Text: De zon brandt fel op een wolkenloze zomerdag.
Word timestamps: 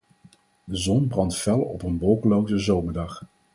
De 0.63 0.75
zon 0.75 1.07
brandt 1.07 1.35
fel 1.37 1.59
op 1.61 1.83
een 1.83 1.97
wolkenloze 1.99 2.57
zomerdag. 2.57 3.23